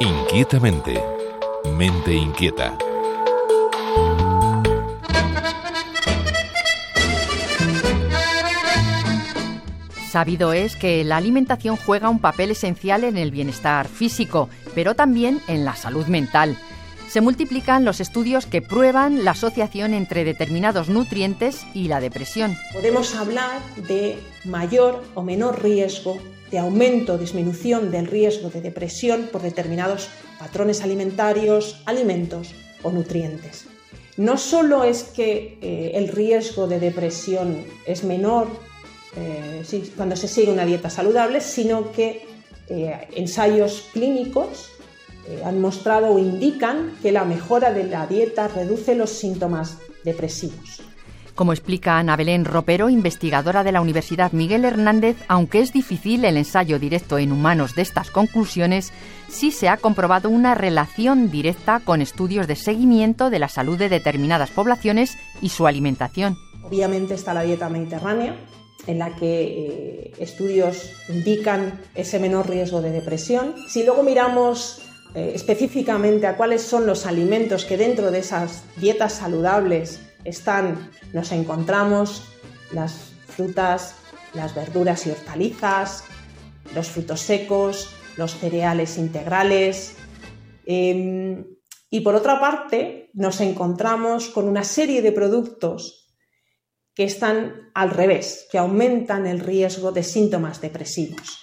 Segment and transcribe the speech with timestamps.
[0.00, 1.02] Inquietamente.
[1.76, 2.78] Mente inquieta.
[10.08, 15.40] Sabido es que la alimentación juega un papel esencial en el bienestar físico, pero también
[15.48, 16.56] en la salud mental.
[17.08, 22.56] Se multiplican los estudios que prueban la asociación entre determinados nutrientes y la depresión.
[22.72, 26.18] Podemos hablar de mayor o menor riesgo
[26.50, 30.08] de aumento o disminución del riesgo de depresión por determinados
[30.38, 33.66] patrones alimentarios, alimentos o nutrientes.
[34.16, 38.48] No solo es que eh, el riesgo de depresión es menor
[39.16, 39.62] eh,
[39.96, 42.26] cuando se sigue una dieta saludable, sino que
[42.68, 44.70] eh, ensayos clínicos
[45.44, 50.80] han mostrado o indican que la mejora de la dieta reduce los síntomas depresivos.
[51.38, 56.36] Como explica Ana Belén Ropero, investigadora de la Universidad Miguel Hernández, aunque es difícil el
[56.36, 58.92] ensayo directo en humanos de estas conclusiones,
[59.28, 63.88] sí se ha comprobado una relación directa con estudios de seguimiento de la salud de
[63.88, 66.36] determinadas poblaciones y su alimentación.
[66.64, 68.34] Obviamente está la dieta mediterránea,
[68.88, 73.54] en la que eh, estudios indican ese menor riesgo de depresión.
[73.68, 74.82] Si luego miramos
[75.14, 81.32] eh, específicamente a cuáles son los alimentos que dentro de esas dietas saludables están, nos
[81.32, 82.24] encontramos
[82.72, 83.96] las frutas,
[84.34, 86.04] las verduras y hortalizas,
[86.74, 89.96] los frutos secos, los cereales integrales.
[90.66, 91.44] Em,
[91.90, 96.14] y por otra parte, nos encontramos con una serie de productos
[96.94, 101.40] que están al revés, que aumentan el riesgo de síntomas depresivos.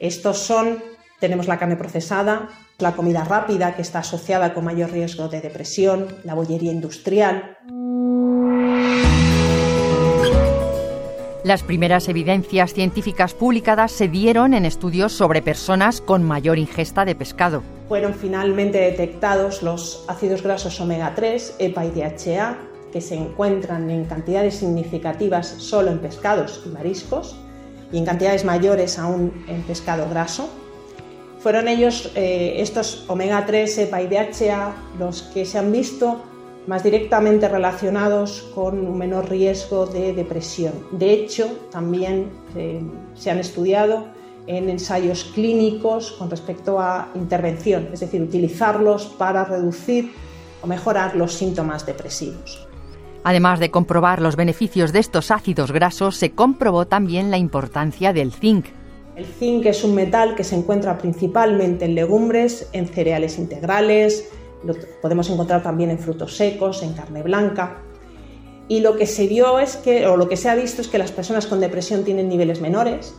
[0.00, 0.82] Estos son,
[1.20, 6.08] tenemos la carne procesada, la comida rápida que está asociada con mayor riesgo de depresión,
[6.24, 7.56] la bollería industrial.
[11.46, 17.14] Las primeras evidencias científicas publicadas se dieron en estudios sobre personas con mayor ingesta de
[17.14, 17.62] pescado.
[17.86, 22.58] Fueron finalmente detectados los ácidos grasos omega 3, EPA y DHA,
[22.92, 27.36] que se encuentran en cantidades significativas solo en pescados y mariscos
[27.92, 30.50] y en cantidades mayores aún en pescado graso.
[31.38, 36.24] Fueron ellos, eh, estos omega 3, EPA y DHA, los que se han visto
[36.66, 40.72] más directamente relacionados con un menor riesgo de depresión.
[40.90, 42.82] De hecho, también eh,
[43.14, 44.06] se han estudiado
[44.46, 50.12] en ensayos clínicos con respecto a intervención, es decir, utilizarlos para reducir
[50.62, 52.66] o mejorar los síntomas depresivos.
[53.24, 58.32] Además de comprobar los beneficios de estos ácidos grasos, se comprobó también la importancia del
[58.32, 58.66] zinc.
[59.16, 64.30] El zinc es un metal que se encuentra principalmente en legumbres, en cereales integrales,
[64.64, 67.82] lo podemos encontrar también en frutos secos, en carne blanca.
[68.68, 70.98] Y lo que se vio es que, o lo que se ha visto es que
[70.98, 73.14] las personas con depresión tienen niveles menores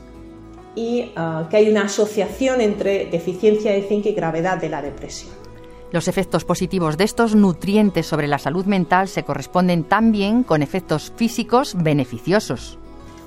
[0.76, 5.32] y ah, que hay una asociación entre deficiencia de zinc y gravedad de la depresión.
[5.92, 11.14] Los efectos positivos de estos nutrientes sobre la salud mental se corresponden también con efectos
[11.16, 12.78] físicos beneficiosos.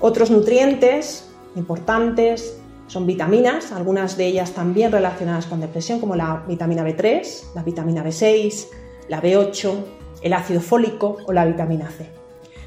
[0.01, 2.60] Otros nutrientes importantes
[2.91, 8.03] son vitaminas, algunas de ellas también relacionadas con depresión, como la vitamina B3, la vitamina
[8.03, 8.67] B6,
[9.07, 9.75] la B8,
[10.23, 12.07] el ácido fólico o la vitamina C.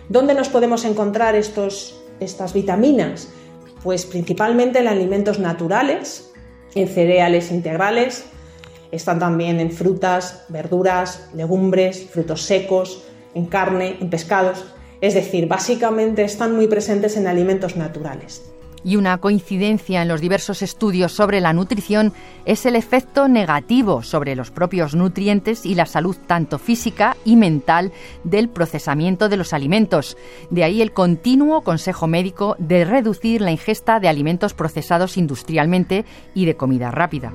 [0.08, 3.28] ¿Dónde nos podemos encontrar estos, estas vitaminas?
[3.84, 6.32] Pues principalmente en alimentos naturales,
[6.74, 8.24] en cereales integrales,
[8.94, 13.04] están también en frutas, verduras, legumbres, frutos secos,
[13.34, 14.64] en carne, en pescados.
[15.02, 18.53] Es decir, básicamente están muy presentes en alimentos naturales.
[18.84, 22.14] Y una coincidencia en los diversos estudios sobre la nutrición
[22.46, 27.92] es el efecto negativo sobre los propios nutrientes y la salud tanto física y mental
[28.24, 30.18] del procesamiento de los alimentos.
[30.50, 36.46] De ahí el continuo consejo médico de reducir la ingesta de alimentos procesados industrialmente y
[36.46, 37.32] de comida rápida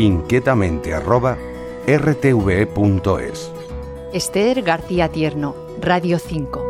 [0.00, 1.36] inquietamente arroba
[1.86, 3.50] rtve.es.
[4.12, 6.64] Esther García Tierno, Radio 5.